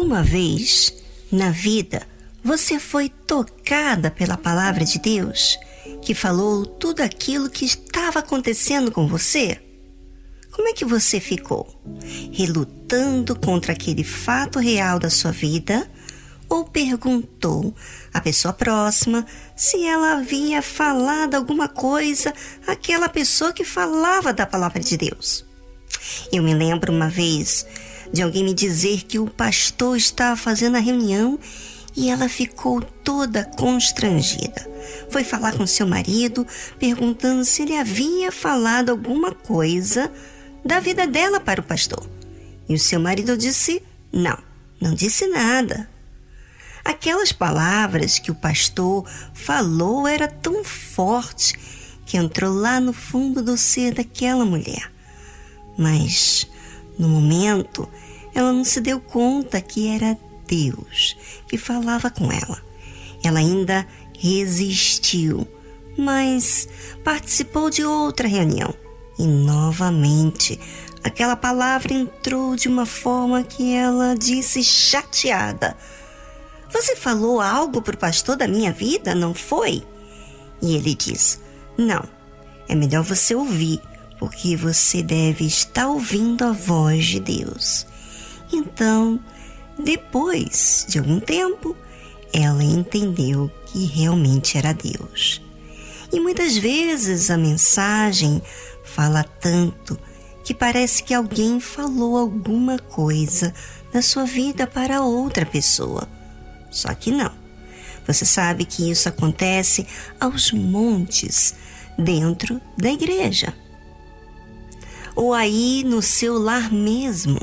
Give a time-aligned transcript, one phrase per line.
[0.00, 0.94] Alguma vez
[1.30, 2.08] na vida
[2.42, 5.58] você foi tocada pela palavra de Deus
[6.00, 9.60] que falou tudo aquilo que estava acontecendo com você?
[10.52, 11.68] Como é que você ficou?
[12.32, 15.86] Relutando contra aquele fato real da sua vida?
[16.48, 17.74] Ou perguntou
[18.10, 22.32] à pessoa próxima se ela havia falado alguma coisa
[22.66, 25.44] àquela pessoa que falava da palavra de Deus?
[26.32, 27.66] Eu me lembro uma vez
[28.12, 31.38] de alguém me dizer que o pastor estava fazendo a reunião
[31.96, 34.68] e ela ficou toda constrangida.
[35.10, 36.46] Foi falar com seu marido,
[36.78, 40.10] perguntando se ele havia falado alguma coisa
[40.64, 42.08] da vida dela para o pastor.
[42.68, 44.38] E o seu marido disse: Não,
[44.80, 45.88] não disse nada.
[46.84, 51.58] Aquelas palavras que o pastor falou era tão forte
[52.06, 54.90] que entrou lá no fundo do ser daquela mulher.
[55.76, 56.46] Mas,
[56.98, 57.88] no momento,
[58.34, 61.16] ela não se deu conta que era Deus
[61.46, 62.62] que falava com ela.
[63.22, 63.86] Ela ainda
[64.18, 65.46] resistiu,
[65.96, 66.68] mas
[67.04, 68.74] participou de outra reunião
[69.20, 70.58] e novamente
[71.04, 75.76] aquela palavra entrou de uma forma que ela disse chateada:
[76.72, 79.82] Você falou algo para o pastor da minha vida, não foi?
[80.62, 81.38] E ele disse:
[81.76, 82.02] Não,
[82.66, 83.80] é melhor você ouvir,
[84.20, 87.86] porque você deve estar ouvindo a voz de Deus.
[88.52, 89.18] Então,
[89.78, 91.74] depois de algum tempo,
[92.30, 95.40] ela entendeu que realmente era Deus.
[96.12, 98.42] E muitas vezes a mensagem
[98.84, 99.98] fala tanto
[100.44, 103.54] que parece que alguém falou alguma coisa
[103.90, 106.06] na sua vida para outra pessoa.
[106.70, 107.32] Só que não.
[108.06, 109.86] Você sabe que isso acontece
[110.20, 111.54] aos montes
[111.96, 113.54] dentro da igreja.
[115.20, 117.38] Ou aí no seu lar mesmo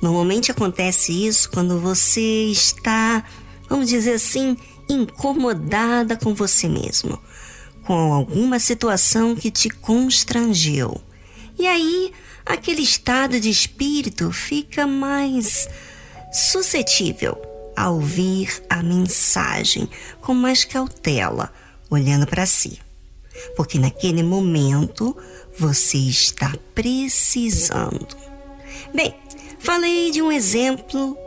[0.00, 3.24] Normalmente acontece isso quando você está,
[3.68, 4.56] vamos dizer assim,
[4.88, 7.20] incomodada com você mesmo,
[7.84, 11.00] com alguma situação que te constrangeu.
[11.58, 12.12] E aí,
[12.46, 15.68] aquele estado de espírito fica mais
[16.32, 17.40] suscetível
[17.76, 19.88] a ouvir a mensagem
[20.20, 21.52] com mais cautela,
[21.90, 22.78] olhando para si.
[23.56, 25.16] Porque naquele momento
[25.60, 28.16] você está precisando.
[28.94, 29.14] Bem,
[29.60, 31.18] Falei de um exemplo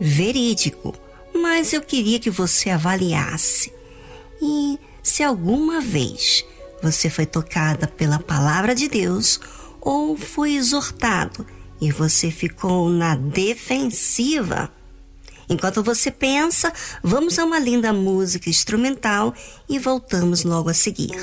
[0.00, 0.94] verídico,
[1.34, 3.70] mas eu queria que você avaliasse.
[4.40, 6.44] E se alguma vez
[6.82, 9.38] você foi tocada pela palavra de Deus
[9.82, 11.46] ou foi exortado
[11.78, 14.72] e você ficou na defensiva.
[15.46, 19.34] Enquanto você pensa, vamos a uma linda música instrumental
[19.68, 21.14] e voltamos logo a seguir.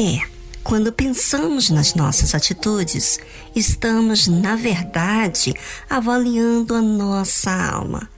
[0.00, 0.20] É,
[0.62, 3.18] quando pensamos nas nossas atitudes,
[3.52, 5.52] estamos, na verdade,
[5.90, 8.08] avaliando a nossa alma.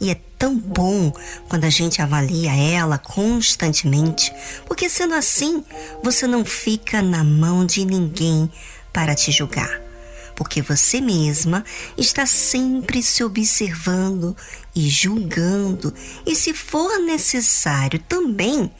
[0.00, 1.12] E é tão bom
[1.48, 4.34] quando a gente avalia ela constantemente,
[4.66, 5.62] porque sendo assim,
[6.02, 8.50] você não fica na mão de ninguém
[8.92, 9.86] para te julgar
[10.34, 11.64] porque você mesma
[11.96, 14.36] está sempre se observando
[14.72, 15.92] e julgando,
[16.24, 18.70] e se for necessário também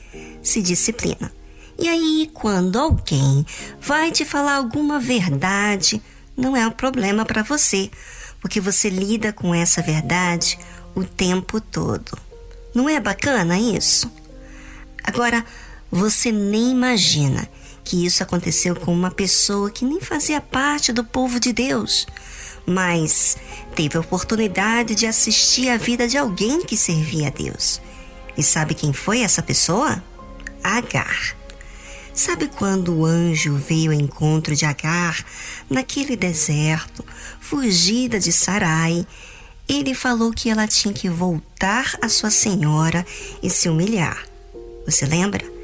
[0.41, 1.33] se disciplina.
[1.79, 3.47] E aí, quando alguém
[3.81, 6.03] vai te falar alguma verdade,
[6.37, 7.89] não é um problema para você,
[8.41, 10.59] porque você lida com essa verdade
[10.93, 12.19] o tempo todo.
[12.75, 14.11] Não é bacana isso?
[15.05, 15.45] Agora,
[15.89, 17.49] você nem imagina
[17.85, 22.07] que isso aconteceu com uma pessoa que nem fazia parte do povo de Deus,
[22.67, 23.37] mas
[23.77, 27.81] teve a oportunidade de assistir a vida de alguém que servia a Deus.
[28.37, 30.03] E sabe quem foi essa pessoa?
[30.63, 31.38] Agar.
[32.19, 35.25] Sabe quando o anjo veio ao encontro de Agar
[35.71, 37.05] naquele deserto,
[37.39, 39.07] fugida de Sarai?
[39.69, 43.07] Ele falou que ela tinha que voltar à sua senhora
[43.41, 44.25] e se humilhar.
[44.85, 45.59] Você lembra?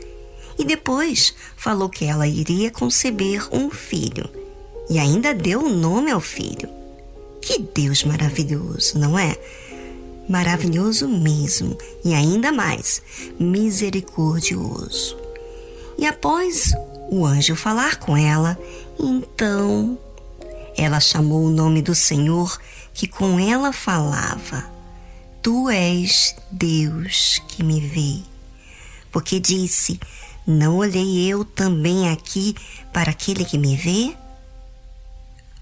[0.56, 4.28] e depois falou que ela iria conceber um filho
[4.88, 6.68] e ainda deu o nome ao filho.
[7.42, 9.36] Que Deus maravilhoso, não é?
[10.28, 13.02] Maravilhoso mesmo e ainda mais
[13.38, 15.23] misericordioso.
[15.98, 16.72] E após
[17.10, 18.58] o anjo falar com ela,
[18.98, 19.98] então
[20.76, 22.58] ela chamou o nome do Senhor
[22.92, 24.64] que com ela falava:
[25.42, 28.22] Tu és Deus que me vê.
[29.10, 30.00] Porque disse:
[30.46, 32.54] não olhei eu também aqui
[32.92, 34.14] para aquele que me vê?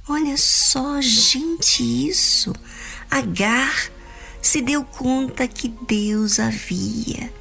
[0.08, 2.52] Olha só, gente, isso.
[3.08, 3.90] Agar
[4.40, 7.32] se deu conta que Deus havia.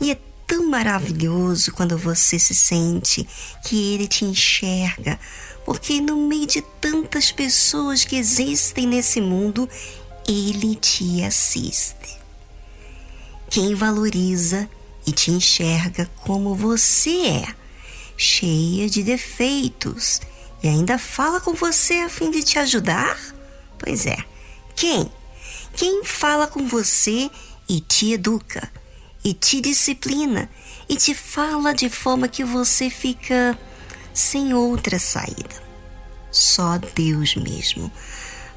[0.00, 0.18] E é
[0.52, 3.26] tão maravilhoso quando você se sente
[3.64, 5.18] que Ele te enxerga,
[5.64, 9.66] porque no meio de tantas pessoas que existem nesse mundo,
[10.28, 12.18] Ele te assiste.
[13.48, 14.68] Quem valoriza
[15.06, 17.54] e te enxerga como você é,
[18.14, 20.20] cheia de defeitos,
[20.62, 23.18] e ainda fala com você a fim de te ajudar?
[23.78, 24.22] Pois é,
[24.76, 25.10] quem?
[25.74, 27.30] Quem fala com você
[27.66, 28.70] e te educa,
[29.24, 30.48] e te disciplina,
[30.88, 33.58] e te fala de forma que você fica
[34.12, 35.62] sem outra saída?
[36.30, 37.90] Só Deus mesmo,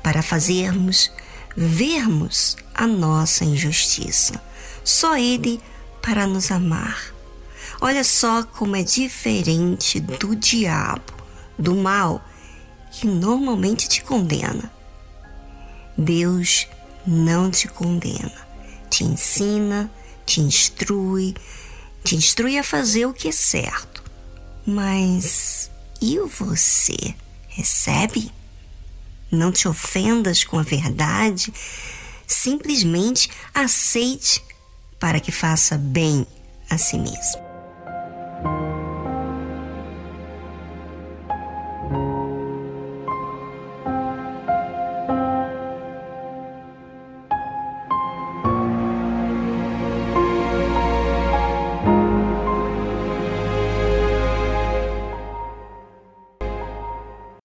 [0.02, 1.12] para fazermos
[1.56, 4.42] vermos a nossa injustiça.
[4.84, 5.60] Só Ele
[6.02, 7.14] para nos amar.
[7.82, 11.14] Olha só como é diferente do diabo,
[11.58, 12.24] do mal,
[12.92, 14.72] que normalmente te condena.
[15.98, 16.68] Deus
[17.06, 18.48] não te condena,
[18.90, 19.90] te ensina,
[20.26, 21.36] te instrui,
[22.04, 24.04] te instrui a fazer o que é certo.
[24.66, 25.70] Mas
[26.02, 27.16] e você
[27.50, 28.32] recebe?
[29.32, 31.54] Não te ofendas com a verdade,
[32.28, 34.44] simplesmente aceite
[35.00, 36.26] para que faça bem
[36.70, 37.45] a si mesmo.